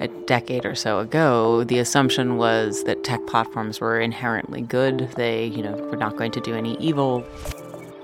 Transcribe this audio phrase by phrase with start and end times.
[0.00, 5.10] a decade or so ago, the assumption was that tech platforms were inherently good.
[5.16, 7.24] They, you know, were not going to do any evil.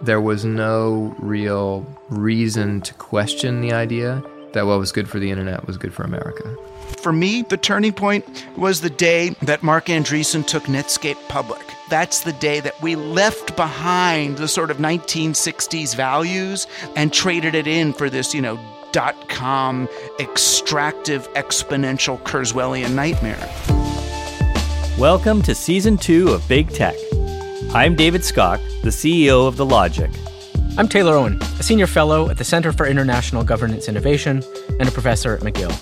[0.03, 5.31] There was no real reason to question the idea that what was good for the
[5.31, 6.55] internet was good for America.
[6.98, 11.62] For me, the turning point was the day that Marc Andreessen took Netscape public.
[11.88, 16.66] That's the day that we left behind the sort of 1960s values
[16.96, 18.59] and traded it in for this, you know,
[18.93, 19.88] dot com
[20.20, 23.48] extractive exponential Kurzweilian nightmare.
[24.98, 26.95] Welcome to season two of Big Tech.
[27.74, 30.10] I'm David Skok, the CEO of The Logic.
[30.77, 34.42] I'm Taylor Owen, a senior fellow at the Center for International Governance Innovation
[34.78, 35.74] and a professor at McGill.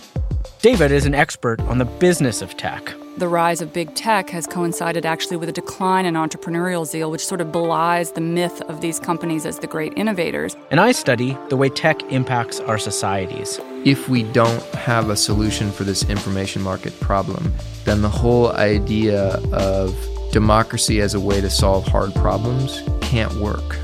[0.62, 2.94] David is an expert on the business of tech.
[3.20, 7.26] The rise of big tech has coincided actually with a decline in entrepreneurial zeal, which
[7.26, 10.56] sort of belies the myth of these companies as the great innovators.
[10.70, 13.60] And I study the way tech impacts our societies.
[13.84, 17.52] If we don't have a solution for this information market problem,
[17.84, 19.94] then the whole idea of
[20.32, 23.76] democracy as a way to solve hard problems can't work.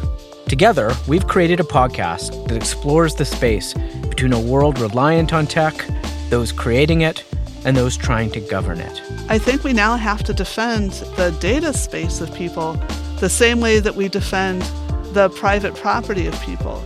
[0.49, 3.75] Together, we've created a podcast that explores the space
[4.09, 5.75] between a world reliant on tech
[6.31, 7.25] those creating it,
[7.67, 9.03] and those trying to govern it.
[9.29, 12.75] I think we now have to defend the data space of people
[13.19, 14.63] the same way that we defend
[15.13, 16.83] the private property of people.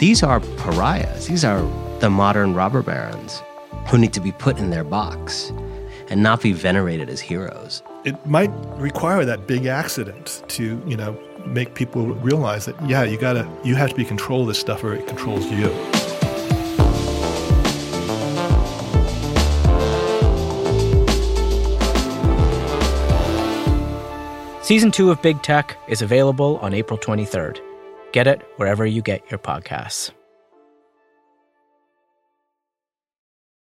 [0.00, 1.28] These are pariahs.
[1.28, 1.62] These are
[2.00, 3.40] the modern robber barons
[3.86, 5.52] who need to be put in their box
[6.10, 7.82] and not be venerated as heroes.
[8.04, 13.18] It might require that big accident to, you know, make people realize that yeah, you
[13.18, 15.68] got to you have to be control of this stuff or it controls you.
[24.64, 27.60] Season 2 of Big Tech is available on April 23rd.
[28.12, 30.10] Get it wherever you get your podcasts.